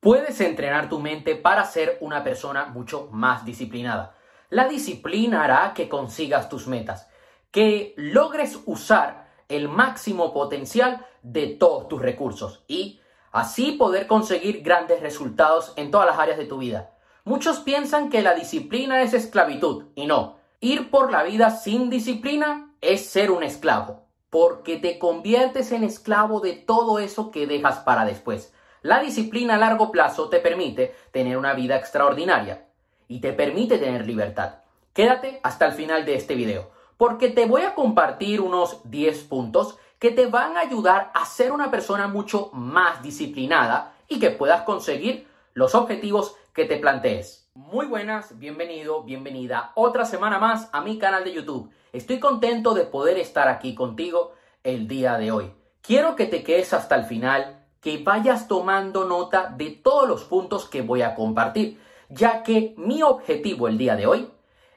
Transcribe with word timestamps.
Puedes 0.00 0.40
entrenar 0.40 0.88
tu 0.88 0.98
mente 0.98 1.36
para 1.36 1.62
ser 1.66 1.98
una 2.00 2.24
persona 2.24 2.64
mucho 2.64 3.10
más 3.12 3.44
disciplinada. 3.44 4.16
La 4.48 4.66
disciplina 4.66 5.44
hará 5.44 5.74
que 5.74 5.90
consigas 5.90 6.48
tus 6.48 6.66
metas, 6.66 7.10
que 7.50 7.92
logres 7.98 8.60
usar 8.64 9.28
el 9.50 9.68
máximo 9.68 10.32
potencial 10.32 11.06
de 11.22 11.48
todos 11.48 11.86
tus 11.88 12.00
recursos 12.00 12.64
y 12.66 13.02
así 13.30 13.72
poder 13.72 14.06
conseguir 14.06 14.62
grandes 14.62 15.02
resultados 15.02 15.74
en 15.76 15.90
todas 15.90 16.06
las 16.06 16.18
áreas 16.18 16.38
de 16.38 16.46
tu 16.46 16.56
vida. 16.56 16.92
Muchos 17.24 17.58
piensan 17.60 18.08
que 18.08 18.22
la 18.22 18.32
disciplina 18.32 19.02
es 19.02 19.12
esclavitud 19.12 19.88
y 19.96 20.06
no. 20.06 20.38
Ir 20.60 20.90
por 20.90 21.12
la 21.12 21.24
vida 21.24 21.50
sin 21.50 21.90
disciplina 21.90 22.72
es 22.80 23.04
ser 23.04 23.30
un 23.30 23.42
esclavo, 23.42 24.06
porque 24.30 24.78
te 24.78 24.98
conviertes 24.98 25.72
en 25.72 25.84
esclavo 25.84 26.40
de 26.40 26.54
todo 26.54 27.00
eso 27.00 27.30
que 27.30 27.46
dejas 27.46 27.80
para 27.80 28.06
después. 28.06 28.54
La 28.82 29.00
disciplina 29.00 29.56
a 29.56 29.58
largo 29.58 29.90
plazo 29.90 30.30
te 30.30 30.40
permite 30.40 30.94
tener 31.10 31.36
una 31.36 31.52
vida 31.52 31.76
extraordinaria 31.76 32.66
y 33.08 33.20
te 33.20 33.34
permite 33.34 33.76
tener 33.76 34.06
libertad. 34.06 34.60
Quédate 34.94 35.38
hasta 35.42 35.66
el 35.66 35.72
final 35.72 36.06
de 36.06 36.14
este 36.14 36.34
video, 36.34 36.70
porque 36.96 37.28
te 37.28 37.44
voy 37.44 37.62
a 37.62 37.74
compartir 37.74 38.40
unos 38.40 38.80
10 38.90 39.24
puntos 39.24 39.76
que 39.98 40.12
te 40.12 40.26
van 40.26 40.56
a 40.56 40.60
ayudar 40.60 41.10
a 41.12 41.26
ser 41.26 41.52
una 41.52 41.70
persona 41.70 42.08
mucho 42.08 42.48
más 42.54 43.02
disciplinada 43.02 43.92
y 44.08 44.18
que 44.18 44.30
puedas 44.30 44.62
conseguir 44.62 45.28
los 45.52 45.74
objetivos 45.74 46.36
que 46.54 46.64
te 46.64 46.78
plantees. 46.78 47.50
Muy 47.52 47.84
buenas, 47.84 48.38
bienvenido, 48.38 49.02
bienvenida 49.02 49.72
otra 49.74 50.06
semana 50.06 50.38
más 50.38 50.70
a 50.72 50.80
mi 50.80 50.98
canal 50.98 51.24
de 51.24 51.34
YouTube. 51.34 51.70
Estoy 51.92 52.18
contento 52.18 52.72
de 52.72 52.84
poder 52.84 53.18
estar 53.18 53.46
aquí 53.48 53.74
contigo 53.74 54.32
el 54.64 54.88
día 54.88 55.18
de 55.18 55.32
hoy. 55.32 55.52
Quiero 55.82 56.16
que 56.16 56.24
te 56.24 56.42
quedes 56.42 56.72
hasta 56.72 56.94
el 56.94 57.04
final, 57.04 57.59
que 57.80 57.98
vayas 57.98 58.48
tomando 58.48 59.04
nota 59.04 59.52
de 59.56 59.70
todos 59.70 60.08
los 60.08 60.24
puntos 60.24 60.68
que 60.68 60.82
voy 60.82 61.02
a 61.02 61.14
compartir, 61.14 61.80
ya 62.08 62.42
que 62.42 62.74
mi 62.76 63.02
objetivo 63.02 63.68
el 63.68 63.78
día 63.78 63.96
de 63.96 64.06
hoy 64.06 64.30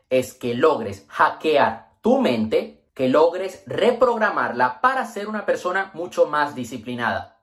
es 0.09 0.33
que 0.33 0.53
logres 0.53 1.05
hackear 1.09 1.93
tu 2.01 2.21
mente, 2.21 2.83
que 2.93 3.09
logres 3.09 3.63
reprogramarla 3.65 4.79
para 4.81 5.05
ser 5.05 5.27
una 5.27 5.45
persona 5.45 5.91
mucho 5.93 6.27
más 6.27 6.53
disciplinada. 6.53 7.39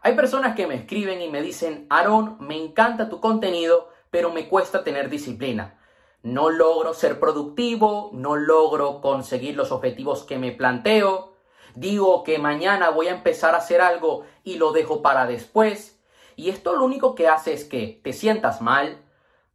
Hay 0.00 0.14
personas 0.14 0.54
que 0.54 0.66
me 0.66 0.74
escriben 0.74 1.22
y 1.22 1.30
me 1.30 1.42
dicen, 1.42 1.86
Aaron, 1.90 2.36
me 2.40 2.56
encanta 2.56 3.08
tu 3.08 3.20
contenido, 3.20 3.90
pero 4.10 4.30
me 4.30 4.48
cuesta 4.48 4.84
tener 4.84 5.08
disciplina. 5.08 5.78
No 6.22 6.48
logro 6.48 6.94
ser 6.94 7.20
productivo, 7.20 8.10
no 8.14 8.36
logro 8.36 9.00
conseguir 9.00 9.56
los 9.56 9.72
objetivos 9.72 10.24
que 10.24 10.38
me 10.38 10.52
planteo. 10.52 11.33
Digo 11.74 12.22
que 12.24 12.38
mañana 12.38 12.90
voy 12.90 13.08
a 13.08 13.14
empezar 13.14 13.54
a 13.54 13.58
hacer 13.58 13.80
algo 13.80 14.24
y 14.42 14.56
lo 14.56 14.72
dejo 14.72 15.02
para 15.02 15.26
después. 15.26 16.00
Y 16.36 16.50
esto 16.50 16.76
lo 16.76 16.84
único 16.84 17.14
que 17.14 17.28
hace 17.28 17.52
es 17.52 17.64
que 17.64 18.00
te 18.02 18.12
sientas 18.12 18.60
mal. 18.60 19.02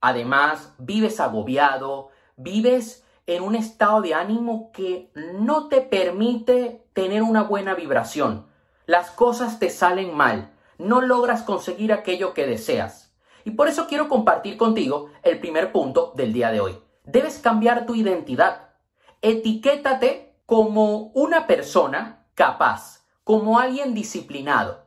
Además, 0.01 0.73
vives 0.77 1.19
agobiado, 1.19 2.09
vives 2.35 3.05
en 3.27 3.43
un 3.43 3.55
estado 3.55 4.01
de 4.01 4.13
ánimo 4.13 4.71
que 4.71 5.11
no 5.15 5.67
te 5.67 5.81
permite 5.81 6.85
tener 6.93 7.21
una 7.21 7.43
buena 7.43 7.75
vibración 7.75 8.49
las 8.89 9.11
cosas 9.11 9.59
te 9.59 9.69
salen 9.69 10.17
mal, 10.17 10.49
no 10.79 10.99
logras 10.99 11.43
conseguir 11.43 11.93
aquello 11.93 12.33
que 12.33 12.47
deseas. 12.47 13.13
Y 13.45 13.51
por 13.51 13.67
eso 13.67 13.85
quiero 13.85 14.09
compartir 14.09 14.57
contigo 14.57 15.11
el 15.21 15.39
primer 15.39 15.71
punto 15.71 16.11
del 16.15 16.33
día 16.33 16.49
de 16.49 16.59
hoy. 16.59 16.79
Debes 17.03 17.37
cambiar 17.37 17.85
tu 17.85 17.93
identidad. 17.93 18.71
Etiquétate 19.21 20.28
como 20.49 21.11
una 21.13 21.45
persona 21.45 22.25
capaz, 22.33 23.05
como 23.23 23.59
alguien 23.59 23.93
disciplinado. 23.93 24.83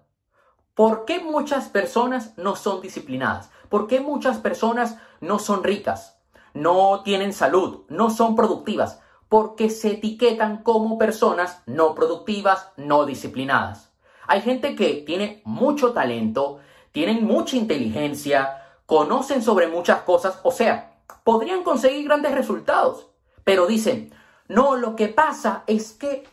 ¿Por 0.74 1.04
qué 1.04 1.20
muchas 1.20 1.69
personas 1.69 2.36
no 2.36 2.56
son 2.56 2.80
disciplinadas? 2.80 3.48
¿Por 3.69 3.86
qué 3.86 4.00
muchas 4.00 4.38
personas 4.38 4.98
no 5.20 5.38
son 5.38 5.62
ricas? 5.62 6.19
No 6.52 7.04
tienen 7.04 7.32
salud, 7.32 7.82
no 7.88 8.10
son 8.10 8.34
productivas, 8.34 9.00
porque 9.28 9.70
se 9.70 9.92
etiquetan 9.92 10.64
como 10.64 10.98
personas 10.98 11.62
no 11.66 11.94
productivas, 11.94 12.72
no 12.76 13.06
disciplinadas. 13.06 13.92
Hay 14.26 14.41
gente 14.41 14.75
que 14.75 15.04
tiene 15.06 15.42
mucho 15.44 15.92
talento, 15.92 16.58
tienen 16.91 17.25
mucha 17.25 17.54
inteligencia, 17.54 18.64
conocen 18.84 19.42
sobre 19.42 19.69
muchas 19.69 20.00
cosas, 20.00 20.41
o 20.42 20.50
sea, 20.50 20.97
podrían 21.22 21.62
conseguir 21.62 22.06
grandes 22.06 22.34
resultados, 22.34 23.10
pero 23.44 23.69
dicen, 23.69 24.12
no, 24.52 24.76
lo 24.76 24.96
que 24.96 25.08
pasa 25.08 25.64
es 25.66 25.94
que 25.94 26.24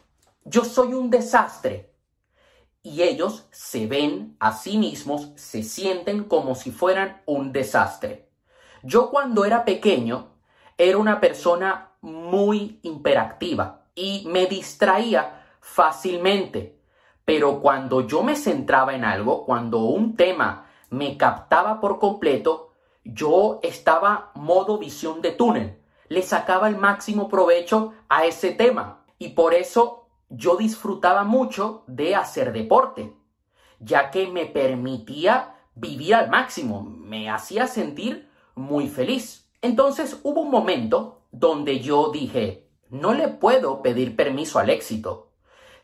yo 0.44 0.66
soy 0.66 0.94
un 0.94 1.10
desastre. 1.10 1.94
Y 2.84 3.04
ellos 3.04 3.48
se 3.52 3.88
ven 3.88 4.36
a 4.42 4.52
sí 4.52 4.78
mismos, 4.78 5.32
se 5.36 5.64
sienten 5.64 6.26
como 6.26 6.54
si 6.54 6.72
fueran 6.72 7.22
un 7.26 7.54
desastre. 7.54 8.30
Yo 8.84 9.10
cuando 9.10 9.46
era 9.46 9.64
pequeño 9.64 10.34
era 10.78 10.98
una 10.98 11.22
persona 11.22 11.94
muy 12.02 12.82
imperactiva 12.84 13.86
y 13.96 14.26
me 14.28 14.48
distraía 14.48 15.46
fácilmente. 15.62 16.78
Pero 17.24 17.62
cuando 17.62 18.06
yo 18.06 18.22
me 18.22 18.36
centraba 18.36 18.96
en 18.96 19.06
algo, 19.06 19.46
cuando 19.46 19.86
un 19.86 20.18
tema 20.18 20.66
me 20.90 21.16
captaba 21.16 21.80
por 21.80 22.00
completo, 22.00 22.74
yo 23.06 23.62
estaba 23.64 24.34
modo 24.36 24.78
visión 24.78 25.22
de 25.22 25.32
túnel. 25.32 25.79
Le 26.10 26.22
sacaba 26.22 26.68
el 26.68 26.78
máximo 26.78 27.30
provecho 27.30 27.94
a 28.10 28.26
ese 28.26 28.52
tema. 28.52 29.06
Y 29.18 29.30
por 29.30 29.54
eso 29.54 30.10
yo 30.30 30.58
disfrutaba 30.58 31.24
mucho 31.24 31.84
de 31.88 32.16
hacer 32.16 32.54
deporte, 32.54 33.14
ya 33.80 34.12
que 34.12 34.28
me 34.28 34.46
permitía 34.46 35.56
vivir 35.76 36.16
al 36.16 36.30
máximo, 36.30 36.84
me 36.84 37.30
hacía 37.30 37.68
sentir 37.68 38.30
muy 38.56 38.88
feliz. 38.88 39.50
Entonces 39.62 40.20
hubo 40.24 40.42
un 40.42 40.52
momento 40.52 41.22
donde 41.32 41.80
yo 41.80 42.12
dije, 42.12 42.70
no 42.90 43.14
le 43.14 43.28
puedo 43.28 43.82
pedir 43.82 44.16
permiso 44.16 44.60
al 44.60 44.70
éxito. 44.70 45.32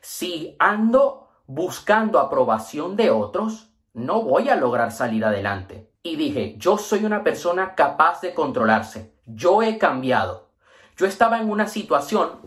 Si 0.00 0.56
ando 0.58 1.28
buscando 1.46 2.18
aprobación 2.18 2.96
de 2.96 3.10
otros, 3.10 3.70
no 3.94 4.22
voy 4.22 4.48
a 4.48 4.56
lograr 4.56 4.92
salir 4.92 5.24
adelante. 5.24 5.90
Y 6.02 6.16
dije, 6.16 6.56
yo 6.58 6.78
soy 6.78 7.04
una 7.04 7.24
persona 7.24 7.74
capaz 7.74 8.20
de 8.20 8.34
controlarse. 8.34 9.15
Yo 9.26 9.62
he 9.62 9.78
cambiado. 9.78 10.48
Yo 10.96 11.06
estaba 11.06 11.38
en 11.40 11.50
una 11.50 11.68
situación 11.68 12.40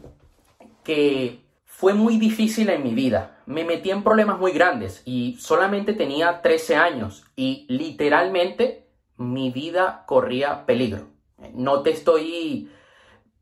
que 0.83 1.45
fue 1.65 1.93
muy 1.93 2.17
difícil 2.17 2.69
en 2.69 2.83
mi 2.83 2.93
vida. 2.93 3.37
Me 3.45 3.63
metí 3.63 3.91
en 3.91 4.03
problemas 4.03 4.39
muy 4.39 4.51
grandes 4.51 5.01
y 5.05 5.37
solamente 5.39 5.93
tenía 5.93 6.41
13 6.41 6.75
años 6.75 7.25
y 7.35 7.65
literalmente 7.69 8.87
mi 9.17 9.51
vida 9.51 10.03
corría 10.07 10.65
peligro. 10.65 11.09
No 11.53 11.83
te 11.83 11.91
estoy 11.91 12.71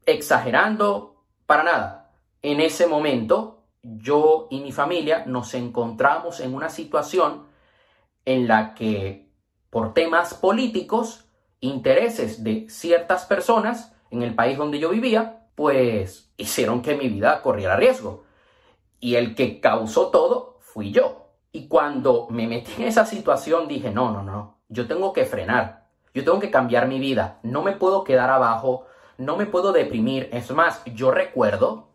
exagerando 0.06 1.24
para 1.46 1.64
nada. 1.64 2.12
En 2.42 2.60
ese 2.60 2.88
momento 2.88 3.64
yo 3.82 4.48
y 4.50 4.60
mi 4.60 4.72
familia 4.72 5.24
nos 5.26 5.54
encontramos 5.54 6.40
en 6.40 6.54
una 6.54 6.70
situación 6.70 7.46
en 8.26 8.48
la 8.48 8.74
que 8.74 9.30
por 9.70 9.94
temas 9.94 10.34
políticos, 10.34 11.27
intereses 11.60 12.44
de 12.44 12.70
ciertas 12.70 13.26
personas 13.26 13.96
en 14.12 14.24
el 14.24 14.36
país 14.36 14.58
donde 14.58 14.80
yo 14.80 14.90
vivía, 14.90 15.48
pues 15.56 16.32
hicieron 16.38 16.82
que 16.82 16.96
mi 16.96 17.10
vida 17.10 17.42
corriera 17.42 17.76
riesgo. 17.76 18.24
Y 19.00 19.16
el 19.16 19.36
que 19.36 19.60
causó 19.60 20.10
todo 20.10 20.60
fui 20.62 20.92
yo. 20.92 21.32
Y 21.52 21.68
cuando 21.68 22.28
me 22.30 22.48
metí 22.48 22.72
en 22.78 22.88
esa 22.88 23.06
situación 23.06 23.68
dije, 23.68 23.92
no, 23.92 24.12
no, 24.12 24.24
no, 24.24 24.60
yo 24.70 24.88
tengo 24.88 25.14
que 25.14 25.26
frenar, 25.26 25.88
yo 26.14 26.24
tengo 26.24 26.40
que 26.40 26.52
cambiar 26.52 26.88
mi 26.88 27.00
vida, 27.00 27.40
no 27.44 27.64
me 27.64 27.72
puedo 27.72 28.04
quedar 28.04 28.30
abajo, 28.30 28.86
no 29.18 29.38
me 29.38 29.46
puedo 29.46 29.72
deprimir. 29.72 30.30
Es 30.32 30.52
más, 30.52 30.84
yo 30.86 31.12
recuerdo 31.12 31.88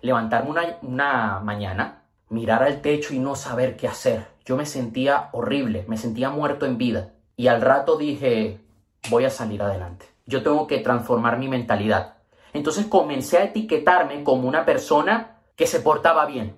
levantarme 0.00 0.50
una, 0.50 0.78
una 0.82 1.40
mañana, 1.40 2.04
mirar 2.28 2.62
al 2.62 2.80
techo 2.80 3.12
y 3.14 3.18
no 3.18 3.34
saber 3.34 3.76
qué 3.76 3.88
hacer. 3.88 4.26
Yo 4.44 4.56
me 4.56 4.66
sentía 4.66 5.28
horrible, 5.32 5.84
me 5.88 5.96
sentía 5.98 6.30
muerto 6.30 6.66
en 6.66 6.78
vida. 6.78 7.12
Y 7.36 7.48
al 7.48 7.60
rato 7.60 7.96
dije, 7.96 8.60
voy 9.10 9.24
a 9.24 9.30
salir 9.30 9.62
adelante. 9.62 10.06
Yo 10.26 10.42
tengo 10.42 10.66
que 10.66 10.78
transformar 10.78 11.38
mi 11.38 11.48
mentalidad. 11.48 12.16
Entonces 12.52 12.86
comencé 12.86 13.38
a 13.38 13.44
etiquetarme 13.44 14.22
como 14.24 14.48
una 14.48 14.64
persona 14.64 15.40
que 15.56 15.66
se 15.66 15.80
portaba 15.80 16.26
bien. 16.26 16.56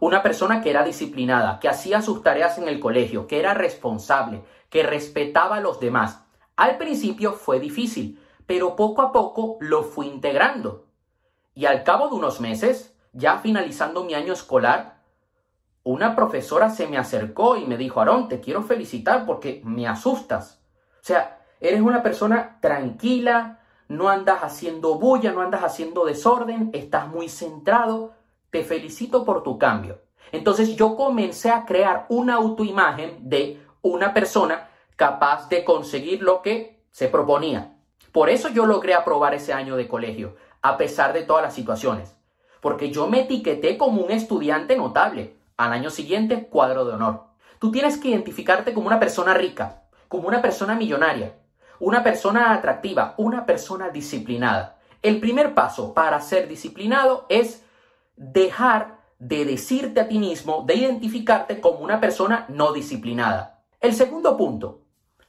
Una 0.00 0.22
persona 0.22 0.62
que 0.62 0.70
era 0.70 0.82
disciplinada, 0.82 1.60
que 1.60 1.68
hacía 1.68 2.00
sus 2.00 2.22
tareas 2.22 2.58
en 2.58 2.68
el 2.68 2.80
colegio, 2.80 3.26
que 3.26 3.38
era 3.38 3.54
responsable, 3.54 4.42
que 4.70 4.82
respetaba 4.82 5.56
a 5.56 5.60
los 5.60 5.78
demás. 5.78 6.24
Al 6.56 6.78
principio 6.78 7.32
fue 7.32 7.60
difícil, 7.60 8.18
pero 8.46 8.76
poco 8.76 9.02
a 9.02 9.12
poco 9.12 9.58
lo 9.60 9.82
fui 9.82 10.06
integrando. 10.06 10.86
Y 11.54 11.66
al 11.66 11.84
cabo 11.84 12.08
de 12.08 12.14
unos 12.14 12.40
meses, 12.40 12.96
ya 13.12 13.38
finalizando 13.38 14.04
mi 14.04 14.14
año 14.14 14.32
escolar, 14.32 15.02
una 15.82 16.14
profesora 16.14 16.70
se 16.70 16.86
me 16.86 16.98
acercó 16.98 17.56
y 17.56 17.66
me 17.66 17.76
dijo, 17.76 18.00
Aarón, 18.00 18.28
te 18.28 18.40
quiero 18.40 18.62
felicitar 18.62 19.26
porque 19.26 19.60
me 19.64 19.86
asustas. 19.86 20.62
O 20.94 21.04
sea, 21.04 21.39
eres 21.60 21.80
una 21.80 22.02
persona 22.02 22.58
tranquila, 22.60 23.60
no 23.88 24.08
andas 24.08 24.42
haciendo 24.42 24.98
bulla, 24.98 25.32
no 25.32 25.42
andas 25.42 25.62
haciendo 25.62 26.04
desorden, 26.04 26.70
estás 26.72 27.08
muy 27.08 27.28
centrado. 27.28 28.14
Te 28.50 28.64
felicito 28.64 29.24
por 29.24 29.42
tu 29.42 29.58
cambio. 29.58 30.00
Entonces 30.32 30.76
yo 30.76 30.96
comencé 30.96 31.50
a 31.50 31.64
crear 31.64 32.06
una 32.08 32.34
autoimagen 32.34 33.28
de 33.28 33.60
una 33.82 34.14
persona 34.14 34.68
capaz 34.96 35.48
de 35.48 35.64
conseguir 35.64 36.22
lo 36.22 36.42
que 36.42 36.84
se 36.90 37.08
proponía. 37.08 37.76
Por 38.12 38.28
eso 38.28 38.48
yo 38.48 38.66
logré 38.66 38.94
aprobar 38.94 39.34
ese 39.34 39.52
año 39.52 39.76
de 39.76 39.88
colegio, 39.88 40.36
a 40.62 40.76
pesar 40.76 41.12
de 41.12 41.22
todas 41.22 41.42
las 41.42 41.54
situaciones. 41.54 42.16
Porque 42.60 42.90
yo 42.90 43.06
me 43.08 43.22
etiqueté 43.22 43.78
como 43.78 44.02
un 44.02 44.10
estudiante 44.10 44.76
notable. 44.76 45.36
Al 45.56 45.72
año 45.72 45.90
siguiente, 45.90 46.48
cuadro 46.48 46.84
de 46.84 46.94
honor. 46.94 47.24
Tú 47.58 47.70
tienes 47.70 47.98
que 47.98 48.08
identificarte 48.08 48.72
como 48.72 48.86
una 48.86 49.00
persona 49.00 49.34
rica, 49.34 49.82
como 50.08 50.28
una 50.28 50.42
persona 50.42 50.74
millonaria, 50.74 51.34
una 51.80 52.04
persona 52.04 52.52
atractiva, 52.52 53.14
una 53.16 53.46
persona 53.46 53.88
disciplinada. 53.88 54.78
El 55.02 55.18
primer 55.18 55.54
paso 55.54 55.94
para 55.94 56.20
ser 56.20 56.46
disciplinado 56.46 57.26
es 57.28 57.64
dejar 58.16 59.00
de 59.18 59.44
decirte 59.44 60.00
a 60.00 60.08
ti 60.08 60.18
mismo, 60.18 60.62
de 60.66 60.74
identificarte 60.74 61.60
como 61.60 61.80
una 61.80 62.00
persona 62.00 62.46
no 62.48 62.72
disciplinada. 62.72 63.62
El 63.80 63.94
segundo 63.94 64.36
punto, 64.36 64.82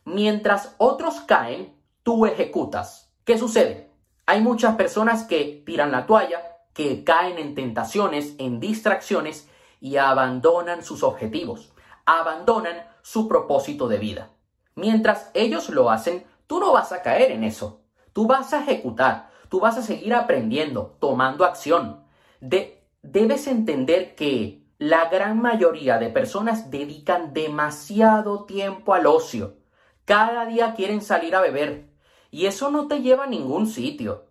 mientras 0.03 0.75
otros 0.77 1.21
caen, 1.21 1.74
tú 2.03 2.25
ejecutas. 2.25 3.12
¿Qué 3.24 3.38
sucede? 3.38 3.92
Hay 4.25 4.42
muchas 4.42 4.75
personas 4.75 5.24
que 5.24 5.63
tiran 5.65 5.92
la 5.92 6.06
toalla, 6.06 6.42
que 6.74 7.04
caen 7.04 7.38
en 7.38 7.56
tentaciones, 7.56 8.36
en 8.39 8.59
distracciones 8.59 9.50
y 9.80 9.97
abandonan 9.97 10.83
sus 10.83 11.04
objetivos, 11.04 11.74
abandonan 12.06 12.86
su 13.01 13.27
propósito 13.27 13.88
de 13.88 13.97
vida. 13.97 14.30
Mientras 14.75 15.31
ellos 15.33 15.69
lo 15.69 15.89
hacen, 15.89 16.25
tú 16.51 16.59
no 16.59 16.74
vas 16.74 16.92
a 16.92 17.01
caer 17.01 17.31
en 17.31 17.45
eso. 17.45 17.80
Tú 18.12 18.27
vas 18.27 18.51
a 18.51 18.59
ejecutar, 18.59 19.30
tú 19.48 19.62
vas 19.62 19.77
a 19.77 19.81
seguir 19.81 20.13
aprendiendo, 20.13 20.98
tomando 21.00 21.45
acción. 21.45 22.03
De, 22.42 22.83
debes 23.01 23.48
entender 23.48 24.15
que 24.15 24.65
la 24.77 25.07
gran 25.07 25.42
mayoría 25.42 25.98
de 25.98 26.09
personas 26.09 26.69
dedican 26.69 27.31
demasiado 27.31 28.44
tiempo 28.44 28.94
al 28.94 29.07
ocio. 29.07 29.59
Cada 30.03 30.45
día 30.45 30.74
quieren 30.75 31.01
salir 31.01 31.38
a 31.38 31.39
beber, 31.39 31.88
y 32.31 32.48
eso 32.48 32.69
no 32.69 32.89
te 32.89 33.01
lleva 33.01 33.24
a 33.24 33.27
ningún 33.27 33.65
sitio. 33.65 34.25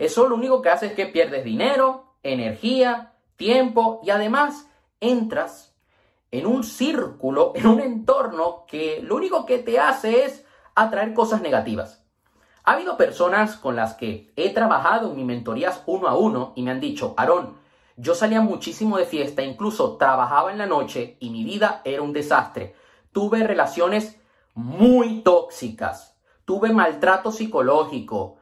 Eso 0.00 0.28
lo 0.28 0.34
único 0.34 0.62
que 0.62 0.70
hace 0.70 0.86
es 0.86 0.94
que 0.94 1.06
pierdes 1.06 1.44
dinero, 1.44 2.16
energía, 2.24 3.12
tiempo 3.36 4.00
y 4.02 4.10
además 4.10 4.68
entras 4.98 5.76
en 6.32 6.44
un 6.44 6.64
círculo, 6.64 7.52
en 7.54 7.68
un 7.68 7.78
entorno 7.78 8.64
que 8.66 9.00
lo 9.00 9.14
único 9.14 9.46
que 9.46 9.60
te 9.60 9.78
hace 9.78 10.24
es 10.24 10.41
atraer 10.74 11.14
cosas 11.14 11.40
negativas. 11.42 12.04
Ha 12.64 12.72
habido 12.72 12.96
personas 12.96 13.56
con 13.56 13.76
las 13.76 13.94
que 13.94 14.32
he 14.36 14.50
trabajado 14.50 15.10
en 15.10 15.16
mis 15.16 15.26
mentorías 15.26 15.82
uno 15.86 16.08
a 16.08 16.16
uno 16.16 16.52
y 16.54 16.62
me 16.62 16.70
han 16.70 16.80
dicho, 16.80 17.14
Aarón, 17.16 17.58
yo 17.96 18.14
salía 18.14 18.40
muchísimo 18.40 18.98
de 18.98 19.04
fiesta, 19.04 19.42
incluso 19.42 19.96
trabajaba 19.96 20.52
en 20.52 20.58
la 20.58 20.66
noche 20.66 21.16
y 21.20 21.30
mi 21.30 21.44
vida 21.44 21.82
era 21.84 22.02
un 22.02 22.12
desastre. 22.12 22.74
Tuve 23.12 23.44
relaciones 23.46 24.20
muy 24.54 25.22
tóxicas 25.22 26.12
tuve 26.44 26.72
maltrato 26.72 27.32
psicológico, 27.32 28.36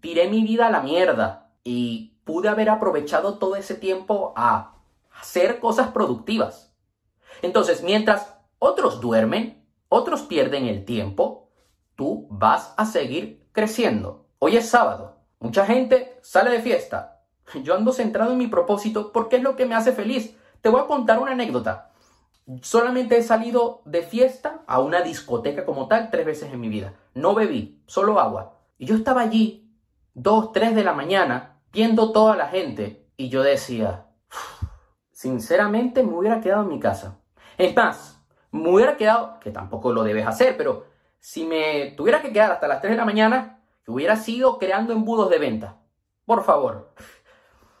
tiré 0.00 0.28
mi 0.28 0.42
vida 0.42 0.68
a 0.68 0.70
la 0.70 0.80
mierda 0.80 1.50
y 1.64 2.18
pude 2.24 2.48
haber 2.48 2.70
aprovechado 2.70 3.38
todo 3.38 3.56
ese 3.56 3.74
tiempo 3.74 4.32
a 4.36 4.76
hacer 5.20 5.60
cosas 5.60 5.88
productivas. 5.88 6.74
Entonces, 7.42 7.82
mientras 7.82 8.34
otros 8.58 9.00
duermen, 9.00 9.57
otros 9.88 10.22
pierden 10.22 10.66
el 10.66 10.84
tiempo, 10.84 11.50
tú 11.94 12.26
vas 12.30 12.74
a 12.76 12.86
seguir 12.86 13.48
creciendo. 13.52 14.26
Hoy 14.38 14.56
es 14.56 14.68
sábado, 14.68 15.18
mucha 15.40 15.66
gente 15.66 16.18
sale 16.22 16.50
de 16.50 16.60
fiesta. 16.60 17.22
Yo 17.62 17.74
ando 17.74 17.92
centrado 17.92 18.32
en 18.32 18.38
mi 18.38 18.46
propósito 18.46 19.12
porque 19.12 19.36
es 19.36 19.42
lo 19.42 19.56
que 19.56 19.66
me 19.66 19.74
hace 19.74 19.92
feliz. 19.92 20.36
Te 20.60 20.68
voy 20.68 20.80
a 20.80 20.86
contar 20.86 21.18
una 21.18 21.32
anécdota. 21.32 21.92
Solamente 22.62 23.16
he 23.16 23.22
salido 23.22 23.82
de 23.84 24.02
fiesta 24.02 24.62
a 24.66 24.80
una 24.80 25.02
discoteca 25.02 25.64
como 25.64 25.88
tal 25.88 26.10
tres 26.10 26.26
veces 26.26 26.52
en 26.52 26.60
mi 26.60 26.68
vida. 26.68 26.94
No 27.14 27.34
bebí, 27.34 27.82
solo 27.86 28.18
agua. 28.20 28.58
Y 28.78 28.86
yo 28.86 28.96
estaba 28.96 29.22
allí, 29.22 29.70
dos, 30.14 30.52
tres 30.52 30.74
de 30.74 30.84
la 30.84 30.92
mañana, 30.92 31.60
viendo 31.72 32.12
toda 32.12 32.36
la 32.36 32.48
gente. 32.48 33.06
Y 33.16 33.28
yo 33.28 33.42
decía, 33.42 34.06
sinceramente 35.12 36.02
me 36.02 36.14
hubiera 36.14 36.40
quedado 36.40 36.62
en 36.62 36.68
mi 36.68 36.80
casa. 36.80 37.18
Es 37.56 37.74
más, 37.74 38.17
me 38.50 38.70
hubiera 38.70 38.96
quedado, 38.96 39.38
que 39.40 39.50
tampoco 39.50 39.92
lo 39.92 40.02
debes 40.02 40.26
hacer, 40.26 40.56
pero 40.56 40.86
si 41.20 41.44
me 41.44 41.92
tuviera 41.96 42.22
que 42.22 42.32
quedar 42.32 42.52
hasta 42.52 42.68
las 42.68 42.80
3 42.80 42.92
de 42.92 42.96
la 42.96 43.04
mañana, 43.04 43.60
hubiera 43.86 44.16
sido 44.16 44.58
creando 44.58 44.92
embudos 44.92 45.30
de 45.30 45.38
venta. 45.38 45.76
Por 46.24 46.44
favor, 46.44 46.92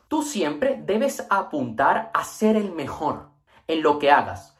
tú 0.08 0.22
siempre 0.22 0.80
debes 0.84 1.26
apuntar 1.30 2.10
a 2.14 2.24
ser 2.24 2.56
el 2.56 2.72
mejor 2.72 3.28
en 3.66 3.82
lo 3.82 3.98
que 3.98 4.10
hagas. 4.10 4.56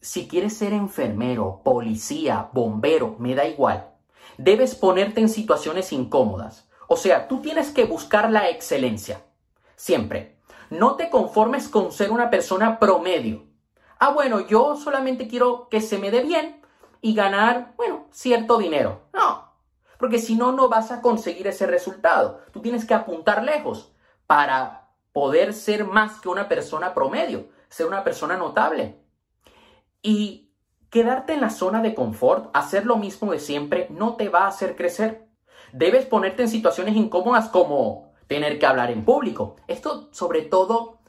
Si 0.00 0.28
quieres 0.28 0.56
ser 0.56 0.72
enfermero, 0.72 1.62
policía, 1.64 2.48
bombero, 2.52 3.16
me 3.18 3.34
da 3.34 3.46
igual. 3.46 3.90
Debes 4.38 4.74
ponerte 4.74 5.20
en 5.20 5.28
situaciones 5.28 5.92
incómodas. 5.92 6.68
O 6.86 6.96
sea, 6.96 7.26
tú 7.26 7.40
tienes 7.40 7.70
que 7.70 7.84
buscar 7.84 8.30
la 8.30 8.48
excelencia. 8.48 9.22
Siempre. 9.74 10.38
No 10.70 10.96
te 10.96 11.10
conformes 11.10 11.68
con 11.68 11.92
ser 11.92 12.10
una 12.10 12.30
persona 12.30 12.78
promedio. 12.78 13.44
Ah, 13.98 14.10
bueno, 14.10 14.46
yo 14.46 14.76
solamente 14.76 15.28
quiero 15.28 15.68
que 15.68 15.80
se 15.80 15.98
me 15.98 16.10
dé 16.10 16.22
bien 16.22 16.60
y 17.00 17.14
ganar, 17.14 17.74
bueno, 17.76 18.06
cierto 18.10 18.58
dinero. 18.58 19.02
No, 19.12 19.46
porque 19.98 20.18
si 20.18 20.34
no, 20.34 20.52
no 20.52 20.68
vas 20.68 20.92
a 20.92 21.00
conseguir 21.00 21.46
ese 21.46 21.66
resultado. 21.66 22.40
Tú 22.52 22.60
tienes 22.60 22.84
que 22.84 22.94
apuntar 22.94 23.42
lejos 23.42 23.92
para 24.26 24.90
poder 25.12 25.54
ser 25.54 25.84
más 25.84 26.20
que 26.20 26.28
una 26.28 26.48
persona 26.48 26.92
promedio, 26.92 27.48
ser 27.68 27.86
una 27.86 28.04
persona 28.04 28.36
notable. 28.36 29.00
Y 30.02 30.52
quedarte 30.90 31.32
en 31.32 31.40
la 31.40 31.50
zona 31.50 31.80
de 31.80 31.94
confort, 31.94 32.50
hacer 32.54 32.86
lo 32.86 32.96
mismo 32.96 33.32
de 33.32 33.38
siempre, 33.38 33.88
no 33.90 34.16
te 34.16 34.28
va 34.28 34.44
a 34.44 34.48
hacer 34.48 34.76
crecer. 34.76 35.26
Debes 35.72 36.06
ponerte 36.06 36.42
en 36.42 36.48
situaciones 36.48 36.96
incómodas 36.96 37.48
como 37.48 38.12
tener 38.26 38.58
que 38.58 38.66
hablar 38.66 38.90
en 38.90 39.04
público. 39.04 39.56
Esto 39.68 40.08
sobre 40.12 40.42
todo 40.42 41.00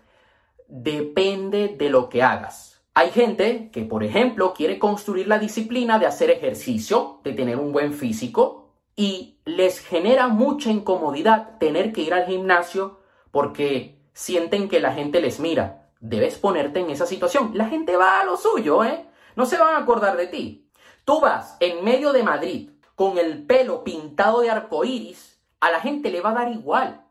depende 0.67 1.75
de 1.77 1.89
lo 1.89 2.09
que 2.09 2.23
hagas. 2.23 2.76
Hay 2.97 3.11
gente 3.11 3.69
que, 3.71 3.83
por 3.83 4.03
ejemplo, 4.03 4.55
quiere 4.55 4.79
construir 4.79 5.27
la 5.27 5.37
disciplina 5.37 5.99
de 5.99 6.07
hacer 6.07 6.31
ejercicio, 6.31 7.19
de 7.23 7.33
tener 7.33 7.59
un 7.59 7.71
buen 7.71 7.93
físico, 7.93 8.71
y 8.95 9.37
les 9.45 9.81
genera 9.81 10.29
mucha 10.29 10.71
incomodidad 10.71 11.59
tener 11.59 11.93
que 11.93 12.01
ir 12.01 12.15
al 12.15 12.25
gimnasio 12.25 13.01
porque 13.29 14.01
sienten 14.13 14.67
que 14.67 14.79
la 14.79 14.93
gente 14.93 15.21
les 15.21 15.39
mira 15.39 15.91
debes 15.99 16.39
ponerte 16.39 16.79
en 16.79 16.89
esa 16.89 17.05
situación. 17.05 17.51
La 17.53 17.69
gente 17.69 17.95
va 17.95 18.19
a 18.19 18.25
lo 18.25 18.35
suyo, 18.35 18.83
¿eh? 18.83 19.05
No 19.35 19.45
se 19.45 19.59
van 19.59 19.75
a 19.75 19.77
acordar 19.77 20.17
de 20.17 20.25
ti. 20.25 20.71
Tú 21.05 21.19
vas 21.19 21.55
en 21.59 21.85
medio 21.85 22.13
de 22.13 22.23
Madrid 22.23 22.71
con 22.95 23.19
el 23.19 23.45
pelo 23.45 23.83
pintado 23.83 24.41
de 24.41 24.49
arco 24.49 24.83
iris, 24.85 25.39
a 25.59 25.69
la 25.69 25.81
gente 25.81 26.09
le 26.09 26.21
va 26.21 26.31
a 26.31 26.45
dar 26.45 26.51
igual. 26.51 27.05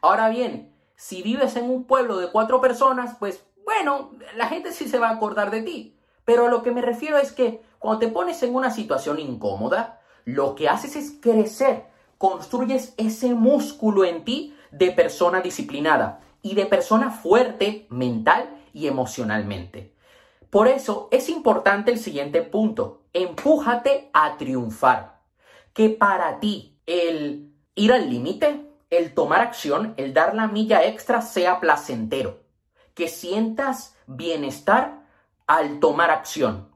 Ahora 0.00 0.28
bien, 0.28 0.74
si 0.96 1.22
vives 1.22 1.54
en 1.54 1.70
un 1.70 1.84
pueblo 1.84 2.18
de 2.18 2.32
cuatro 2.32 2.60
personas, 2.60 3.14
pues 3.20 3.46
bueno, 3.70 4.10
la 4.36 4.48
gente 4.48 4.72
sí 4.72 4.88
se 4.88 4.98
va 4.98 5.10
a 5.10 5.14
acordar 5.14 5.52
de 5.52 5.62
ti. 5.62 5.96
Pero 6.24 6.46
a 6.46 6.50
lo 6.50 6.62
que 6.62 6.72
me 6.72 6.82
refiero 6.82 7.18
es 7.18 7.30
que 7.30 7.62
cuando 7.78 8.00
te 8.00 8.08
pones 8.08 8.42
en 8.42 8.54
una 8.54 8.70
situación 8.70 9.20
incómoda, 9.20 10.00
lo 10.24 10.56
que 10.56 10.68
haces 10.68 10.96
es 10.96 11.12
crecer, 11.20 11.86
construyes 12.18 12.94
ese 12.96 13.34
músculo 13.34 14.04
en 14.04 14.24
ti 14.24 14.56
de 14.72 14.90
persona 14.90 15.40
disciplinada 15.40 16.20
y 16.42 16.56
de 16.56 16.66
persona 16.66 17.10
fuerte 17.10 17.86
mental 17.90 18.50
y 18.72 18.88
emocionalmente. 18.88 19.94
Por 20.50 20.66
eso 20.66 21.08
es 21.12 21.28
importante 21.28 21.92
el 21.92 21.98
siguiente 21.98 22.42
punto. 22.42 23.02
Empújate 23.12 24.10
a 24.12 24.36
triunfar. 24.36 25.20
Que 25.72 25.90
para 25.90 26.40
ti 26.40 26.76
el 26.86 27.52
ir 27.76 27.92
al 27.92 28.10
límite, 28.10 28.66
el 28.90 29.14
tomar 29.14 29.40
acción, 29.40 29.94
el 29.96 30.12
dar 30.12 30.34
la 30.34 30.48
milla 30.48 30.84
extra 30.84 31.22
sea 31.22 31.60
placentero. 31.60 32.49
Que 33.00 33.08
sientas 33.08 33.96
bienestar 34.06 35.06
al 35.46 35.80
tomar 35.80 36.10
acción. 36.10 36.68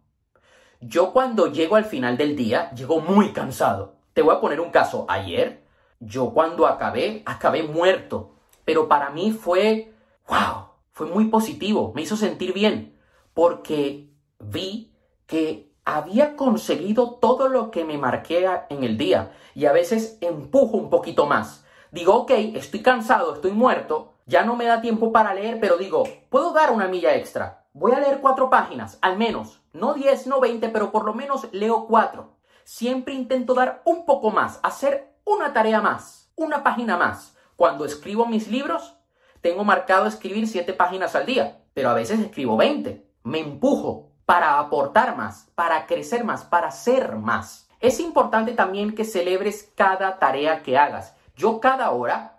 Yo 0.81 1.13
cuando 1.13 1.53
llego 1.53 1.77
al 1.77 1.85
final 1.85 2.17
del 2.17 2.35
día, 2.35 2.71
llego 2.71 2.99
muy 3.01 3.35
cansado. 3.35 3.97
Te 4.15 4.23
voy 4.23 4.35
a 4.35 4.41
poner 4.41 4.59
un 4.61 4.71
caso. 4.71 5.05
Ayer, 5.11 5.67
yo 6.01 6.31
cuando 6.31 6.67
acabé, 6.67 7.23
acabé 7.27 7.63
muerto 7.63 8.35
pero 8.65 8.89
para 8.89 9.11
mí 9.11 9.33
fue, 9.33 9.93
wow, 10.29 10.69
fue 10.93 11.07
muy 11.07 11.27
positivo, 11.27 11.93
me 11.95 12.03
hizo 12.03 12.17
sentir 12.17 12.53
bien, 12.53 12.99
porque 13.35 14.09
vi 14.39 14.93
que 15.27 15.71
había 15.85 16.37
conseguido 16.37 17.17
todo 17.17 17.49
lo 17.49 17.71
que 17.71 17.85
me 17.85 17.99
marqué 17.99 18.49
en 18.71 18.85
el 18.85 18.97
día 18.97 19.33
y 19.55 19.67
a 19.67 19.73
veces 19.73 20.17
empujo 20.23 20.79
un 20.79 20.89
poquito 20.89 21.27
más. 21.27 21.65
Digo, 21.93 22.15
ok, 22.15 22.31
estoy 22.31 22.81
cansado, 22.81 23.35
estoy 23.35 23.53
muerto, 23.53 24.14
ya 24.27 24.45
no 24.45 24.57
me 24.57 24.65
da 24.65 24.81
tiempo 24.81 25.13
para 25.13 25.35
leer, 25.35 25.59
pero 25.61 25.77
digo, 25.77 26.05
puedo 26.31 26.53
dar 26.53 26.71
una 26.71 26.89
milla 26.89 27.15
extra. 27.15 27.67
Voy 27.73 27.93
a 27.93 28.01
leer 28.01 28.21
cuatro 28.21 28.49
páginas, 28.49 28.99
al 29.03 29.19
menos. 29.19 29.63
No 29.73 29.95
diez, 29.95 30.27
no 30.27 30.41
veinte, 30.41 30.69
pero 30.69 30.93
por 30.93 31.05
lo 31.05 31.15
menos 31.15 31.49
leo 31.53 31.87
cuatro. 31.87 32.37
Siempre 32.65 33.15
intento 33.15 33.55
dar 33.55 33.83
un 33.85 34.07
poco 34.07 34.31
más, 34.31 34.61
hacer 34.63 35.15
una 35.25 35.53
tarea 35.53 35.81
más, 35.81 36.31
una 36.37 36.63
página 36.63 36.97
más. 36.97 37.37
Cuando 37.57 37.85
escribo 37.85 38.27
mis 38.27 38.49
libros, 38.49 38.97
tengo 39.41 39.65
marcado 39.65 40.07
escribir 40.07 40.49
7 40.49 40.73
páginas 40.73 41.15
al 41.15 41.27
día, 41.27 41.61
pero 41.75 41.91
a 41.91 41.95
veces 41.95 42.19
escribo 42.21 42.57
20. 42.57 43.07
Me 43.25 43.41
empujo. 43.41 44.11
para 44.25 44.59
aportar 44.59 45.17
más, 45.17 45.51
para 45.55 45.87
crecer 45.87 46.25
más, 46.25 46.45
para 46.45 46.71
ser 46.71 47.17
más. 47.17 47.69
Es 47.81 48.01
importante 48.01 48.53
también 48.53 48.95
que 48.95 49.05
celebres 49.05 49.71
cada 49.75 50.19
tarea 50.19 50.63
que 50.63 50.79
hagas. 50.79 51.15
Yo 51.37 51.61
cada 51.61 51.91
hora 51.91 52.34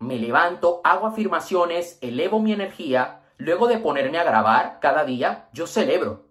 me 0.00 0.18
levanto, 0.18 0.80
hago 0.82 1.06
afirmaciones, 1.06 1.98
elevo 2.00 2.40
mi 2.40 2.52
energía, 2.52 3.20
luego 3.36 3.68
de 3.68 3.78
ponerme 3.78 4.18
a 4.18 4.24
grabar 4.24 4.78
cada 4.80 5.04
día, 5.04 5.48
yo 5.52 5.66
celebro. 5.66 6.24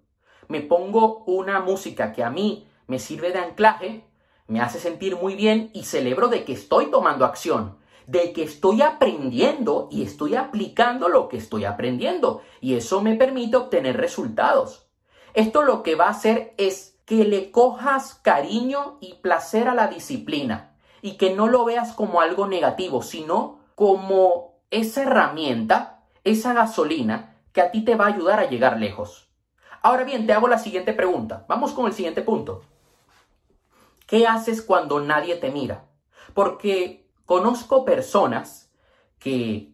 Me 0.47 0.61
pongo 0.61 1.23
una 1.25 1.59
música 1.61 2.11
que 2.11 2.23
a 2.23 2.31
mí 2.31 2.67
me 2.88 2.97
sirve 2.97 3.31
de 3.31 3.38
anclaje, 3.38 4.03
me 4.47 4.59
hace 4.59 4.79
sentir 4.79 5.15
muy 5.15 5.35
bien 5.35 5.69
y 5.73 5.83
celebro 5.83 6.27
de 6.29 6.43
que 6.43 6.53
estoy 6.53 6.88
tomando 6.88 7.25
acción, 7.25 7.77
de 8.07 8.33
que 8.33 8.41
estoy 8.41 8.81
aprendiendo 8.81 9.88
y 9.91 10.01
estoy 10.01 10.35
aplicando 10.35 11.07
lo 11.07 11.29
que 11.29 11.38
estoy 11.38 11.65
aprendiendo 11.65 12.41
y 12.59 12.73
eso 12.73 13.01
me 13.01 13.15
permite 13.15 13.57
obtener 13.57 13.97
resultados. 13.97 14.88
Esto 15.35 15.61
lo 15.61 15.83
que 15.83 15.93
va 15.93 16.07
a 16.07 16.11
hacer 16.11 16.55
es 16.57 16.97
que 17.05 17.23
le 17.23 17.51
cojas 17.51 18.15
cariño 18.15 18.97
y 18.99 19.13
placer 19.15 19.67
a 19.67 19.75
la 19.75 19.88
disciplina 19.88 20.75
y 21.03 21.17
que 21.17 21.35
no 21.35 21.47
lo 21.47 21.65
veas 21.65 21.93
como 21.93 22.21
algo 22.21 22.47
negativo, 22.47 23.03
sino 23.03 23.59
como 23.79 24.59
esa 24.71 25.03
herramienta, 25.03 26.03
esa 26.25 26.51
gasolina 26.51 27.38
que 27.53 27.62
a 27.62 27.71
ti 27.71 27.86
te 27.86 27.95
va 27.95 28.07
a 28.07 28.09
ayudar 28.09 28.41
a 28.41 28.50
llegar 28.50 28.77
lejos. 28.77 29.29
Ahora 29.81 30.03
bien, 30.03 30.27
te 30.27 30.33
hago 30.33 30.50
la 30.50 30.57
siguiente 30.57 30.91
pregunta. 30.91 31.45
Vamos 31.48 31.71
con 31.71 31.86
el 31.86 31.93
siguiente 31.93 32.21
punto. 32.21 32.62
¿Qué 34.05 34.27
haces 34.27 34.62
cuando 34.62 35.00
nadie 35.00 35.38
te 35.38 35.50
mira? 35.50 35.86
Porque 36.33 37.09
conozco 37.25 37.86
personas 37.86 38.69
que 39.17 39.71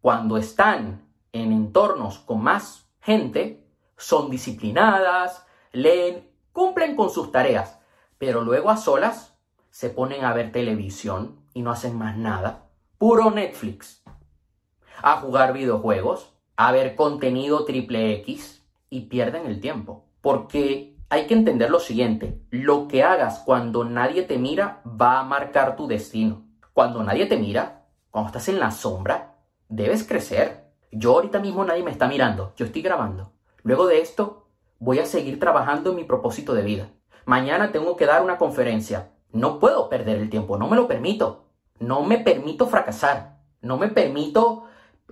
cuando 0.00 0.36
están 0.36 1.08
en 1.32 1.50
entornos 1.50 2.20
con 2.20 2.44
más 2.44 2.86
gente, 3.00 3.66
son 3.96 4.30
disciplinadas, 4.30 5.44
leen, 5.72 6.30
cumplen 6.52 6.94
con 6.94 7.10
sus 7.10 7.32
tareas, 7.32 7.80
pero 8.16 8.42
luego 8.42 8.70
a 8.70 8.76
solas 8.76 9.34
se 9.70 9.90
ponen 9.90 10.24
a 10.24 10.34
ver 10.34 10.52
televisión 10.52 11.40
y 11.52 11.62
no 11.62 11.72
hacen 11.72 11.98
más 11.98 12.16
nada. 12.16 12.69
Puro 13.00 13.30
Netflix. 13.30 14.02
A 15.02 15.16
jugar 15.22 15.54
videojuegos, 15.54 16.34
a 16.54 16.70
ver 16.70 16.96
contenido 16.96 17.64
triple 17.64 18.12
X 18.16 18.62
y 18.90 19.06
pierden 19.06 19.46
el 19.46 19.58
tiempo. 19.58 20.04
Porque 20.20 20.98
hay 21.08 21.26
que 21.26 21.32
entender 21.32 21.70
lo 21.70 21.80
siguiente, 21.80 22.42
lo 22.50 22.88
que 22.88 23.02
hagas 23.02 23.38
cuando 23.46 23.84
nadie 23.84 24.24
te 24.24 24.36
mira 24.36 24.82
va 24.84 25.18
a 25.18 25.24
marcar 25.24 25.76
tu 25.76 25.86
destino. 25.86 26.42
Cuando 26.74 27.02
nadie 27.02 27.24
te 27.24 27.38
mira, 27.38 27.86
cuando 28.10 28.26
estás 28.26 28.48
en 28.50 28.60
la 28.60 28.70
sombra, 28.70 29.38
debes 29.70 30.06
crecer. 30.06 30.70
Yo 30.92 31.14
ahorita 31.14 31.38
mismo 31.38 31.64
nadie 31.64 31.82
me 31.82 31.92
está 31.92 32.06
mirando, 32.06 32.52
yo 32.54 32.66
estoy 32.66 32.82
grabando. 32.82 33.32
Luego 33.62 33.86
de 33.86 34.02
esto, 34.02 34.46
voy 34.78 34.98
a 34.98 35.06
seguir 35.06 35.40
trabajando 35.40 35.88
en 35.88 35.96
mi 35.96 36.04
propósito 36.04 36.52
de 36.52 36.64
vida. 36.64 36.90
Mañana 37.24 37.72
tengo 37.72 37.96
que 37.96 38.04
dar 38.04 38.22
una 38.22 38.36
conferencia. 38.36 39.12
No 39.32 39.58
puedo 39.58 39.88
perder 39.88 40.18
el 40.18 40.28
tiempo, 40.28 40.58
no 40.58 40.68
me 40.68 40.76
lo 40.76 40.86
permito. 40.86 41.46
No 41.80 42.04
me 42.04 42.18
permito 42.18 42.66
fracasar. 42.66 43.38
No 43.62 43.76
me 43.76 43.88
permito 43.88 44.66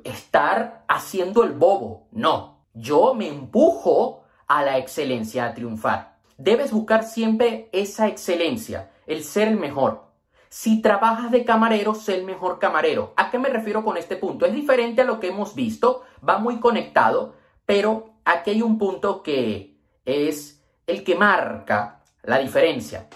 estar 0.05 0.85
haciendo 0.87 1.43
el 1.43 1.53
bobo. 1.53 2.07
No, 2.13 2.65
yo 2.75 3.15
me 3.15 3.29
empujo 3.29 4.23
a 4.47 4.63
la 4.63 4.79
excelencia, 4.79 5.47
a 5.47 5.55
triunfar. 5.55 6.19
Debes 6.37 6.71
buscar 6.71 7.05
siempre 7.05 7.69
esa 7.73 8.07
excelencia, 8.07 8.91
el 9.07 9.25
ser 9.25 9.49
el 9.49 9.57
mejor. 9.57 10.09
Si 10.51 10.81
trabajas 10.81 11.31
de 11.31 11.45
camarero, 11.45 11.95
sé 11.95 12.17
el 12.17 12.25
mejor 12.25 12.59
camarero. 12.59 13.13
¿A 13.17 13.31
qué 13.31 13.39
me 13.39 13.49
refiero 13.49 13.85
con 13.85 13.97
este 13.97 14.17
punto? 14.17 14.47
Es 14.47 14.55
diferente 14.55 15.03
a 15.03 15.05
lo 15.05 15.21
que 15.21 15.29
hemos 15.29 15.55
visto, 15.55 16.05
va 16.27 16.39
muy 16.39 16.61
conectado, 16.61 17.35
pero 17.67 18.15
aquí 18.25 18.51
hay 18.51 18.63
un 18.63 18.79
punto 18.79 19.23
que 19.23 19.79
es 20.07 20.63
el 20.87 21.05
que 21.05 21.17
marca 21.17 22.03
la 22.23 22.39
diferencia. 22.39 23.09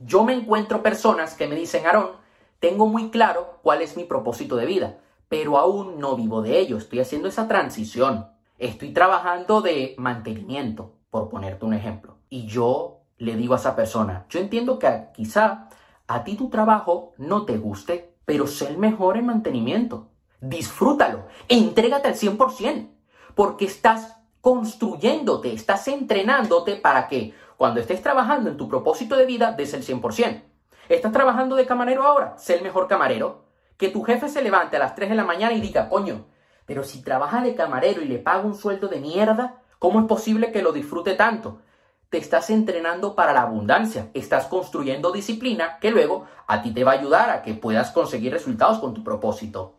Yo 0.00 0.22
me 0.24 0.34
encuentro 0.34 0.82
personas 0.82 1.34
que 1.34 1.48
me 1.48 1.56
dicen, 1.56 1.86
Aarón, 1.86 2.21
tengo 2.62 2.86
muy 2.86 3.10
claro 3.10 3.58
cuál 3.62 3.82
es 3.82 3.96
mi 3.96 4.04
propósito 4.04 4.54
de 4.54 4.66
vida, 4.66 5.00
pero 5.28 5.58
aún 5.58 5.98
no 5.98 6.14
vivo 6.14 6.42
de 6.42 6.60
ello, 6.60 6.76
estoy 6.76 7.00
haciendo 7.00 7.26
esa 7.26 7.48
transición, 7.48 8.28
estoy 8.56 8.92
trabajando 8.92 9.62
de 9.62 9.96
mantenimiento, 9.98 10.94
por 11.10 11.28
ponerte 11.28 11.64
un 11.64 11.74
ejemplo. 11.74 12.18
Y 12.30 12.46
yo 12.46 13.00
le 13.18 13.34
digo 13.34 13.54
a 13.54 13.56
esa 13.56 13.74
persona, 13.74 14.26
yo 14.30 14.38
entiendo 14.38 14.78
que 14.78 15.08
quizá 15.12 15.70
a 16.06 16.22
ti 16.22 16.36
tu 16.36 16.50
trabajo 16.50 17.14
no 17.18 17.46
te 17.46 17.58
guste, 17.58 18.14
pero 18.24 18.46
sé 18.46 18.68
el 18.68 18.78
mejor 18.78 19.16
en 19.16 19.26
mantenimiento. 19.26 20.10
Disfrútalo, 20.40 21.26
entrégate 21.48 22.06
al 22.06 22.14
100%, 22.14 22.90
porque 23.34 23.64
estás 23.64 24.18
construyéndote, 24.40 25.52
estás 25.52 25.88
entrenándote 25.88 26.76
para 26.76 27.08
que 27.08 27.34
cuando 27.56 27.80
estés 27.80 28.02
trabajando 28.02 28.50
en 28.50 28.56
tu 28.56 28.68
propósito 28.68 29.16
de 29.16 29.26
vida 29.26 29.50
des 29.50 29.74
el 29.74 29.84
100%. 29.84 30.51
¿Estás 30.92 31.12
trabajando 31.12 31.56
de 31.56 31.64
camarero 31.64 32.04
ahora? 32.04 32.34
Sé 32.36 32.54
el 32.54 32.62
mejor 32.62 32.86
camarero. 32.86 33.46
Que 33.78 33.88
tu 33.88 34.02
jefe 34.02 34.28
se 34.28 34.42
levante 34.42 34.76
a 34.76 34.78
las 34.78 34.94
3 34.94 35.08
de 35.08 35.16
la 35.16 35.24
mañana 35.24 35.54
y 35.54 35.60
diga, 35.62 35.88
coño, 35.88 36.26
pero 36.66 36.84
si 36.84 37.02
trabaja 37.02 37.40
de 37.40 37.54
camarero 37.54 38.02
y 38.02 38.08
le 38.08 38.18
paga 38.18 38.42
un 38.42 38.54
sueldo 38.54 38.88
de 38.88 39.00
mierda, 39.00 39.62
¿cómo 39.78 40.00
es 40.00 40.06
posible 40.06 40.52
que 40.52 40.60
lo 40.60 40.70
disfrute 40.70 41.14
tanto? 41.14 41.62
Te 42.10 42.18
estás 42.18 42.50
entrenando 42.50 43.14
para 43.14 43.32
la 43.32 43.40
abundancia, 43.40 44.10
estás 44.12 44.44
construyendo 44.44 45.12
disciplina 45.12 45.78
que 45.80 45.90
luego 45.90 46.26
a 46.46 46.60
ti 46.60 46.74
te 46.74 46.84
va 46.84 46.92
a 46.92 46.96
ayudar 46.96 47.30
a 47.30 47.40
que 47.40 47.54
puedas 47.54 47.90
conseguir 47.90 48.34
resultados 48.34 48.78
con 48.78 48.92
tu 48.92 49.02
propósito. 49.02 49.76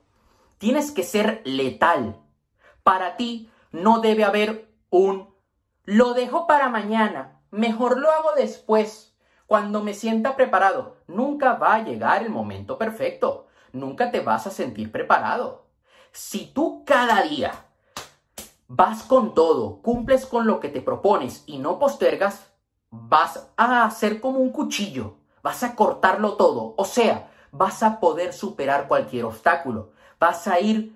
Tienes 0.58 0.92
que 0.92 1.04
ser 1.04 1.44
letal. 1.46 2.18
Para 2.82 3.18
ti, 3.18 3.52
no 3.72 4.00
debe 4.00 4.24
haber 4.24 4.68
un 4.90 5.32
lo 5.84 6.16
dejo 6.16 6.48
para 6.48 6.70
mañana, 6.70 7.40
mejor 7.52 8.00
lo 8.00 8.10
hago 8.10 8.30
después, 8.36 9.13
cuando 9.48 9.84
me 9.84 9.94
sienta 9.94 10.36
preparado. 10.36 10.98
Nunca 11.08 11.54
va 11.54 11.76
a 11.76 11.84
llegar 11.84 12.24
el 12.24 12.30
momento 12.30 12.78
perfecto, 12.78 13.48
nunca 13.72 14.12
te 14.12 14.22
vas 14.22 14.48
a 14.48 14.52
sentir 14.52 14.92
preparado. 14.92 15.66
Si 16.12 16.46
tú 16.48 16.84
cada 16.86 17.22
día 17.24 17.66
vas 18.68 19.04
con 19.04 19.34
todo, 19.34 19.82
cumples 19.82 20.26
con 20.26 20.48
lo 20.48 20.60
que 20.60 20.70
te 20.70 20.82
propones 20.82 21.44
y 21.46 21.60
no 21.60 21.80
postergas, 21.80 22.52
vas 22.90 23.50
a 23.58 23.86
hacer 23.86 24.22
como 24.22 24.40
un 24.40 24.52
cuchillo, 24.52 25.18
vas 25.42 25.64
a 25.64 25.76
cortarlo 25.76 26.34
todo, 26.34 26.76
o 26.78 26.86
sea, 26.86 27.32
vas 27.52 27.84
a 27.84 28.00
poder 28.00 28.34
superar 28.34 28.88
cualquier 28.88 29.26
obstáculo, 29.26 29.92
vas 30.20 30.48
a 30.48 30.60
ir 30.60 30.96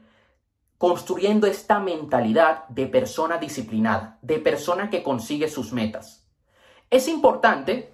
construyendo 0.77 1.47
esta 1.47 1.79
mentalidad 1.79 2.67
de 2.67 2.85
persona 2.85 3.37
disciplinada, 3.37 4.19
de 4.21 4.39
persona 4.39 4.89
que 4.89 5.01
consigue 5.01 5.49
sus 5.49 5.73
metas. 5.73 6.27
Es 6.89 7.07
importante, 7.07 7.93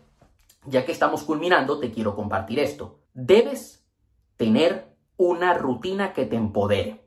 ya 0.66 0.86
que 0.86 0.92
estamos 0.92 1.24
culminando, 1.24 1.80
te 1.80 1.92
quiero 1.92 2.16
compartir 2.16 2.60
esto. 2.60 3.00
Debes 3.14 3.86
tener 4.38 4.96
una 5.18 5.54
rutina 5.54 6.14
que 6.14 6.26
te 6.26 6.36
empodere. 6.36 7.06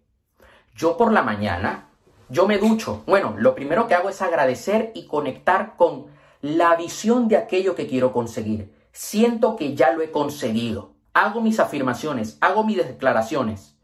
Yo 0.75 0.97
por 0.97 1.13
la 1.13 1.23
mañana, 1.23 1.91
yo 2.29 2.47
me 2.47 2.59
ducho. 2.59 3.03
Bueno, 3.07 3.35
lo 3.39 3.55
primero 3.55 3.87
que 3.87 3.95
hago 3.95 4.09
es 4.09 4.23
agradecer 4.23 4.93
y 4.95 5.07
conectar 5.07 5.77
con 5.77 6.07
la 6.43 6.77
visión 6.77 7.29
de 7.29 7.37
aquello 7.37 7.75
que 7.75 7.87
quiero 7.87 8.13
conseguir. 8.13 8.75
Siento 8.93 9.57
que 9.57 9.75
ya 9.75 9.93
lo 9.93 10.03
he 10.03 10.11
conseguido. 10.11 10.95
Hago 11.15 11.41
mis 11.41 11.61
afirmaciones, 11.61 12.39
hago 12.41 12.63
mis 12.65 12.77
declaraciones. 12.77 13.79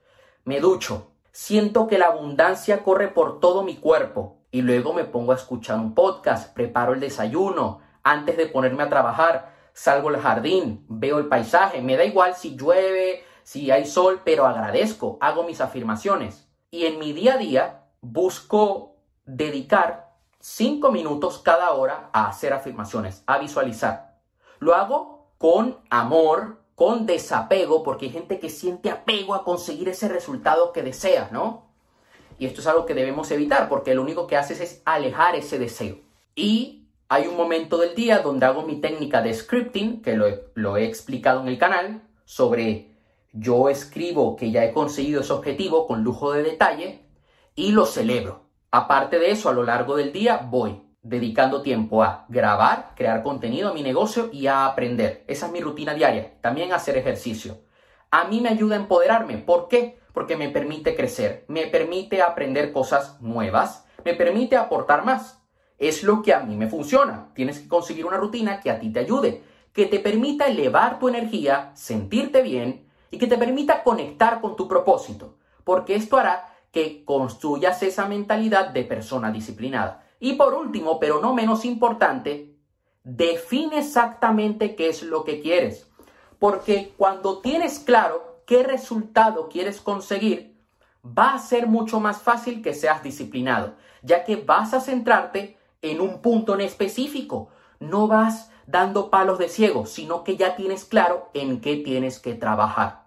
Me 0.44 0.60
ducho, 0.60 1.12
Siento 1.34 1.86
que 1.86 1.96
la 1.96 2.08
abundancia 2.08 2.82
corre 2.84 3.08
por 3.08 3.40
todo 3.40 3.62
mi 3.62 3.76
cuerpo 3.76 4.42
y 4.50 4.60
luego 4.60 4.92
me 4.92 5.04
pongo 5.04 5.32
a 5.32 5.36
escuchar 5.36 5.78
un 5.78 5.94
podcast, 5.94 6.54
preparo 6.54 6.92
el 6.92 7.00
desayuno, 7.00 7.80
antes 8.02 8.36
de 8.36 8.46
ponerme 8.48 8.82
a 8.82 8.90
trabajar, 8.90 9.51
salgo 9.74 10.08
al 10.08 10.20
jardín, 10.20 10.84
veo 10.88 11.18
el 11.18 11.28
paisaje, 11.28 11.80
me 11.80 11.96
da 11.96 12.04
igual 12.04 12.34
si 12.34 12.56
llueve, 12.56 13.24
si 13.42 13.70
hay 13.70 13.86
sol, 13.86 14.20
pero 14.24 14.46
agradezco, 14.46 15.18
hago 15.20 15.44
mis 15.44 15.60
afirmaciones. 15.60 16.48
Y 16.70 16.86
en 16.86 16.98
mi 16.98 17.12
día 17.12 17.34
a 17.34 17.38
día 17.38 17.84
busco 18.00 18.96
dedicar 19.24 20.12
cinco 20.40 20.90
minutos 20.90 21.38
cada 21.38 21.70
hora 21.72 22.10
a 22.12 22.28
hacer 22.28 22.52
afirmaciones, 22.52 23.22
a 23.26 23.38
visualizar. 23.38 24.18
Lo 24.58 24.74
hago 24.74 25.28
con 25.38 25.78
amor, 25.90 26.62
con 26.74 27.06
desapego, 27.06 27.82
porque 27.82 28.06
hay 28.06 28.12
gente 28.12 28.38
que 28.38 28.50
siente 28.50 28.90
apego 28.90 29.34
a 29.34 29.44
conseguir 29.44 29.88
ese 29.88 30.08
resultado 30.08 30.72
que 30.72 30.82
desea, 30.82 31.28
¿no? 31.32 31.66
Y 32.38 32.46
esto 32.46 32.60
es 32.60 32.66
algo 32.66 32.86
que 32.86 32.94
debemos 32.94 33.30
evitar, 33.30 33.68
porque 33.68 33.94
lo 33.94 34.02
único 34.02 34.26
que 34.26 34.36
haces 34.36 34.60
es 34.60 34.82
alejar 34.84 35.36
ese 35.36 35.58
deseo. 35.58 35.98
Y 36.34 36.81
hay 37.12 37.26
un 37.26 37.36
momento 37.36 37.76
del 37.76 37.94
día 37.94 38.20
donde 38.20 38.46
hago 38.46 38.62
mi 38.62 38.76
técnica 38.76 39.20
de 39.20 39.34
scripting, 39.34 40.00
que 40.00 40.16
lo 40.16 40.76
he, 40.78 40.86
explicado 40.86 41.42
en 41.42 41.48
el 41.48 41.58
canal, 41.58 42.00
sobre 42.24 42.96
yo 43.32 43.68
escribo 43.68 44.34
que 44.34 44.50
ya 44.50 44.64
he 44.64 44.72
conseguido 44.72 45.20
ese 45.20 45.34
objetivo 45.34 45.86
con 45.86 46.04
lujo 46.04 46.32
de 46.32 46.42
detalle 46.42 47.02
y 47.54 47.72
lo 47.72 47.84
celebro. 47.84 48.46
Aparte 48.70 49.18
de 49.18 49.30
eso, 49.30 49.50
a 49.50 49.52
lo 49.52 49.62
largo 49.62 49.94
del 49.94 50.10
día 50.10 50.48
voy 50.50 50.80
dedicando 51.02 51.60
tiempo 51.60 52.02
a 52.02 52.24
grabar, 52.30 52.94
crear 52.96 53.22
contenido 53.22 53.68
a 53.68 53.74
mi 53.74 53.82
negocio 53.82 54.30
y 54.32 54.46
a 54.46 54.64
aprender. 54.64 55.22
Esa 55.26 55.48
es 55.48 55.52
mi 55.52 55.60
rutina 55.60 55.92
diaria. 55.92 56.40
También 56.40 56.72
hacer 56.72 56.96
ejercicio. 56.96 57.58
A 58.10 58.24
mí 58.24 58.40
me 58.40 58.48
ayuda 58.48 58.76
a 58.76 58.80
empoderarme. 58.80 59.36
¿Por 59.36 59.68
qué? 59.68 59.98
Porque 60.14 60.38
me 60.38 60.48
permite 60.48 60.96
crecer, 60.96 61.44
me 61.46 61.66
permite 61.66 62.22
aprender 62.22 62.72
cosas 62.72 63.20
nuevas, 63.20 63.84
me 64.02 64.14
permite 64.14 64.56
aportar 64.56 65.04
más. 65.04 65.41
Es 65.82 66.04
lo 66.04 66.22
que 66.22 66.32
a 66.32 66.40
mí 66.40 66.56
me 66.56 66.68
funciona. 66.68 67.30
Tienes 67.34 67.58
que 67.58 67.68
conseguir 67.68 68.06
una 68.06 68.16
rutina 68.16 68.60
que 68.60 68.70
a 68.70 68.78
ti 68.78 68.92
te 68.92 69.00
ayude, 69.00 69.42
que 69.72 69.86
te 69.86 69.98
permita 69.98 70.46
elevar 70.46 71.00
tu 71.00 71.08
energía, 71.08 71.72
sentirte 71.74 72.40
bien 72.42 72.86
y 73.10 73.18
que 73.18 73.26
te 73.26 73.36
permita 73.36 73.82
conectar 73.82 74.40
con 74.40 74.54
tu 74.54 74.68
propósito, 74.68 75.38
porque 75.64 75.96
esto 75.96 76.16
hará 76.18 76.54
que 76.70 77.04
construyas 77.04 77.82
esa 77.82 78.06
mentalidad 78.06 78.68
de 78.68 78.84
persona 78.84 79.32
disciplinada. 79.32 80.06
Y 80.20 80.34
por 80.34 80.54
último, 80.54 81.00
pero 81.00 81.20
no 81.20 81.34
menos 81.34 81.64
importante, 81.64 82.54
define 83.02 83.80
exactamente 83.80 84.76
qué 84.76 84.88
es 84.88 85.02
lo 85.02 85.24
que 85.24 85.40
quieres, 85.40 85.90
porque 86.38 86.92
cuando 86.96 87.40
tienes 87.40 87.80
claro 87.80 88.42
qué 88.46 88.62
resultado 88.62 89.48
quieres 89.48 89.80
conseguir, 89.80 90.56
va 91.04 91.34
a 91.34 91.38
ser 91.40 91.66
mucho 91.66 91.98
más 91.98 92.22
fácil 92.22 92.62
que 92.62 92.72
seas 92.72 93.02
disciplinado, 93.02 93.74
ya 94.02 94.22
que 94.22 94.36
vas 94.36 94.74
a 94.74 94.80
centrarte 94.80 95.58
en 95.82 96.00
un 96.00 96.22
punto 96.22 96.54
en 96.54 96.62
específico. 96.62 97.48
No 97.80 98.08
vas 98.08 98.50
dando 98.66 99.10
palos 99.10 99.38
de 99.38 99.48
ciego, 99.48 99.86
sino 99.86 100.24
que 100.24 100.36
ya 100.36 100.56
tienes 100.56 100.84
claro 100.84 101.28
en 101.34 101.60
qué 101.60 101.76
tienes 101.76 102.18
que 102.18 102.34
trabajar. 102.34 103.02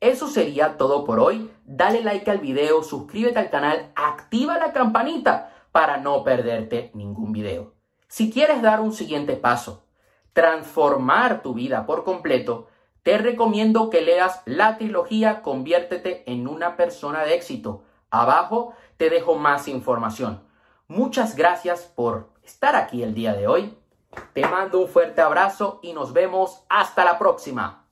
Eso 0.00 0.28
sería 0.28 0.76
todo 0.76 1.04
por 1.04 1.20
hoy. 1.20 1.50
Dale 1.64 2.02
like 2.02 2.30
al 2.30 2.38
video, 2.38 2.82
suscríbete 2.82 3.38
al 3.38 3.50
canal, 3.50 3.92
activa 3.94 4.58
la 4.58 4.72
campanita 4.72 5.52
para 5.72 5.98
no 5.98 6.24
perderte 6.24 6.90
ningún 6.94 7.32
video. 7.32 7.74
Si 8.08 8.30
quieres 8.30 8.62
dar 8.62 8.80
un 8.80 8.92
siguiente 8.92 9.36
paso, 9.36 9.84
transformar 10.32 11.42
tu 11.42 11.54
vida 11.54 11.86
por 11.86 12.04
completo, 12.04 12.68
te 13.02 13.18
recomiendo 13.18 13.88
que 13.88 14.00
leas 14.00 14.42
la 14.46 14.78
trilogía 14.78 15.42
Conviértete 15.42 16.24
en 16.30 16.48
una 16.48 16.76
persona 16.76 17.24
de 17.24 17.34
éxito. 17.34 17.84
Abajo 18.10 18.74
te 18.96 19.10
dejo 19.10 19.36
más 19.36 19.68
información. 19.68 20.45
Muchas 20.88 21.34
gracias 21.34 21.82
por 21.82 22.30
estar 22.44 22.76
aquí 22.76 23.02
el 23.02 23.12
día 23.12 23.34
de 23.34 23.48
hoy. 23.48 23.76
Te 24.32 24.46
mando 24.46 24.80
un 24.80 24.88
fuerte 24.88 25.20
abrazo 25.20 25.80
y 25.82 25.92
nos 25.92 26.12
vemos 26.12 26.62
hasta 26.68 27.04
la 27.04 27.18
próxima. 27.18 27.85